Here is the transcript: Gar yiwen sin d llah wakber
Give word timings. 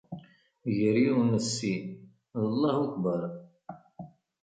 Gar 0.75 0.97
yiwen 1.03 1.31
sin 1.53 1.85
d 2.39 2.41
llah 2.53 2.75
wakber 2.81 3.21